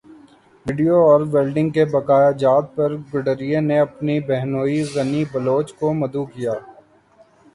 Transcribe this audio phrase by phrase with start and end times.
[0.65, 6.53] video اور welding کے بقایاجات پر گڈریے نے اپنے بہنوئی غنی بلوچ کو مدعو کیا